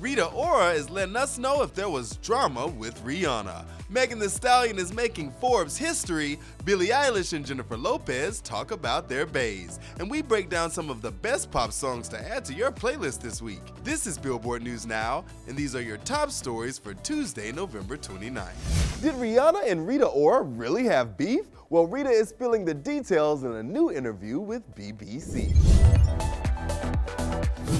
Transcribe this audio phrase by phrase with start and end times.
[0.00, 3.66] Rita Ora is letting us know if there was drama with Rihanna.
[3.90, 6.38] Megan Thee Stallion is making Forbes history.
[6.64, 9.78] Billie Eilish and Jennifer Lopez talk about their baes.
[9.98, 13.20] And we break down some of the best pop songs to add to your playlist
[13.20, 13.60] this week.
[13.84, 19.02] This is Billboard News Now, and these are your top stories for Tuesday, November 29th.
[19.02, 21.44] Did Rihanna and Rita Ora really have beef?
[21.72, 25.54] Well, Rita is spilling the details in a new interview with BBC.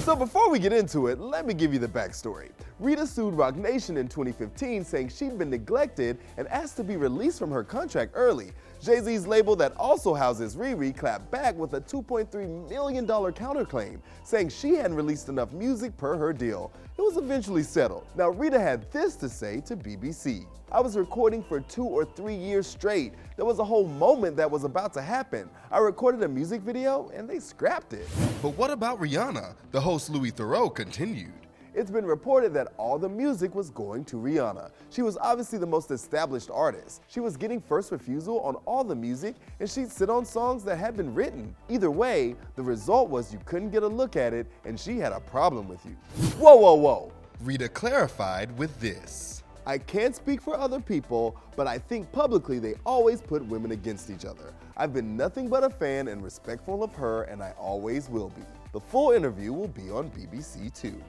[0.05, 2.51] So before we get into it, let me give you the backstory.
[2.81, 7.37] Rita sued Roc Nation in 2015 saying she'd been neglected and asked to be released
[7.37, 8.53] from her contract early.
[8.81, 14.73] Jay-Z's label that also houses Riri clapped back with a $2.3 million counterclaim, saying she
[14.73, 16.71] hadn't released enough music per her deal.
[16.97, 18.07] It was eventually settled.
[18.15, 20.47] Now Rita had this to say to BBC.
[20.71, 23.13] I was recording for two or three years straight.
[23.35, 25.51] There was a whole moment that was about to happen.
[25.69, 28.07] I recorded a music video and they scrapped it.
[28.41, 29.53] But what about Rihanna?
[29.69, 31.33] The host Louis Theroux continued.
[31.73, 34.71] It's been reported that all the music was going to Rihanna.
[34.89, 37.01] She was obviously the most established artist.
[37.07, 40.75] She was getting first refusal on all the music, and she'd sit on songs that
[40.75, 41.55] had been written.
[41.69, 45.13] Either way, the result was you couldn't get a look at it, and she had
[45.13, 45.95] a problem with you.
[46.39, 47.11] Whoa, whoa, whoa.
[47.41, 49.40] Rita clarified with this.
[49.65, 54.09] I can't speak for other people, but I think publicly they always put women against
[54.09, 54.53] each other.
[54.75, 58.41] I've been nothing but a fan and respectful of her, and I always will be.
[58.73, 60.99] The full interview will be on BBC Two.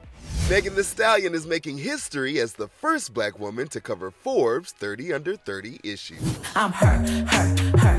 [0.49, 5.13] Megan Thee Stallion is making history as the first black woman to cover Forbes 30
[5.13, 6.17] Under 30 issue.
[6.55, 6.97] I'm her,
[7.27, 7.92] her, her,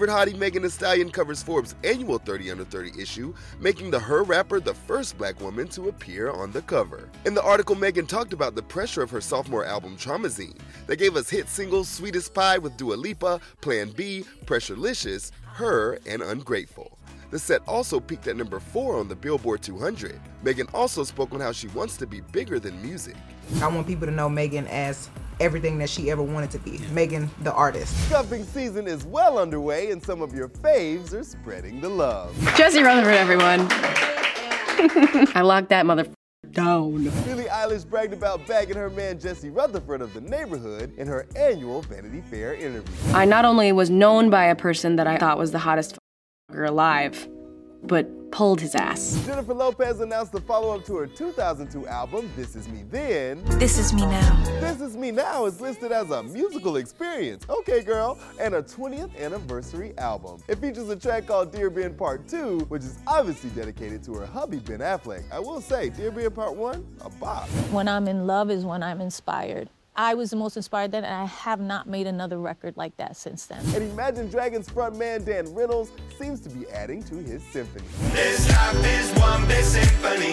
[0.00, 4.22] favorite hottie Megan Thee Stallion covers Forbes' annual 30 Under 30 issue, making the Her
[4.22, 7.10] rapper the first black woman to appear on the cover.
[7.26, 10.56] In the article, Megan talked about the pressure of her sophomore album Traumazine
[10.86, 16.22] that gave us hit singles Sweetest Pie with Dua Lipa, Plan B, Pressurelicious, Her, and
[16.22, 16.96] Ungrateful.
[17.30, 20.20] The set also peaked at number 4 on the Billboard 200.
[20.42, 23.14] Megan also spoke on how she wants to be bigger than music.
[23.62, 25.08] I want people to know Megan as
[25.38, 27.96] everything that she ever wanted to be Megan, the artist.
[28.10, 32.36] Cuffing season is well underway, and some of your faves are spreading the love.
[32.56, 33.66] Jesse Rutherford, everyone.
[35.36, 36.06] I locked that mother
[36.50, 37.04] down.
[37.24, 41.82] Billie Eilish bragged about bagging her man Jesse Rutherford of the Neighbourhood in her annual
[41.82, 42.92] Vanity Fair interview.
[43.14, 45.99] I not only was known by a person that I thought was the hottest f***er
[46.54, 47.28] alive,
[47.82, 49.20] but pulled his ass.
[49.26, 53.42] Jennifer Lopez announced the follow-up to her 2002 album, This Is Me Then.
[53.58, 54.44] This is me now.
[54.60, 59.18] This Is Me Now is listed as a musical experience, okay girl, and a 20th
[59.18, 60.40] anniversary album.
[60.46, 64.26] It features a track called Dear Ben Part 2, which is obviously dedicated to her
[64.26, 65.24] hubby Ben Affleck.
[65.32, 67.48] I will say, Dear Ben Part 1, a bop.
[67.72, 69.70] When I'm in love is when I'm inspired.
[69.96, 73.16] I was the most inspired then, and I have not made another record like that
[73.16, 73.60] since then.
[73.74, 77.84] And Imagine Dragons frontman Dan Reynolds seems to be adding to his symphony.
[78.12, 80.29] This life is one big symphony.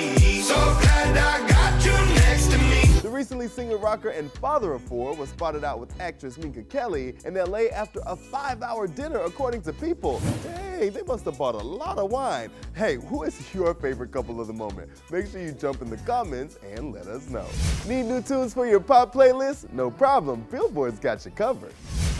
[3.47, 7.67] Singer, rocker, and father of four was spotted out with actress Minka Kelly in LA
[7.73, 10.21] after a five hour dinner, according to People.
[10.43, 12.49] Dang, they must have bought a lot of wine.
[12.75, 14.89] Hey, who is your favorite couple of the moment?
[15.11, 17.47] Make sure you jump in the comments and let us know.
[17.87, 19.71] Need new tunes for your pop playlist?
[19.71, 21.73] No problem, Billboard's got you covered.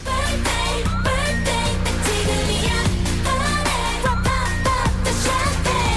[0.04, 1.27] Birthday, birthday,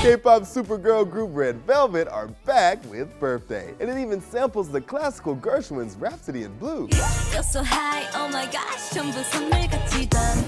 [0.00, 5.36] K-pop supergirl group Red Velvet are back with Birthday, and it even samples the classical
[5.36, 6.88] Gershwin's Rhapsody in Blue.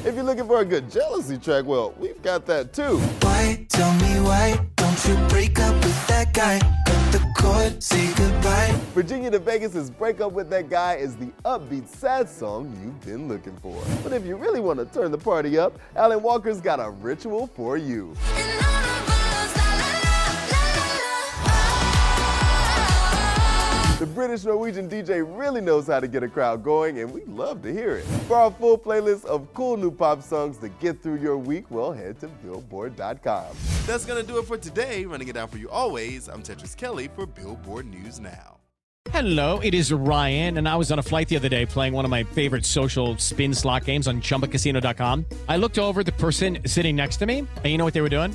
[0.06, 2.96] If you're looking for a good jealousy track, well, we've got that too.
[3.20, 6.58] Why, tell me why, don't you break up with that guy?
[7.36, 7.84] Court,
[8.94, 13.56] Virginia to Vegas' breakup with that guy is the upbeat sad song you've been looking
[13.56, 13.84] for.
[14.02, 17.48] But if you really want to turn the party up, Alan Walker's got a ritual
[17.48, 18.16] for you.
[24.32, 27.70] British Norwegian DJ really knows how to get a crowd going, and we love to
[27.70, 28.04] hear it.
[28.26, 31.92] For our full playlist of cool new pop songs to get through your week, well,
[31.92, 33.44] head to Billboard.com.
[33.84, 35.04] That's gonna do it for today.
[35.04, 38.56] Running it down for you always, I'm Tetris Kelly for Billboard News Now.
[39.10, 42.06] Hello, it is Ryan, and I was on a flight the other day playing one
[42.06, 45.26] of my favorite social spin slot games on chumbacasino.com.
[45.46, 48.00] I looked over at the person sitting next to me, and you know what they
[48.00, 48.34] were doing?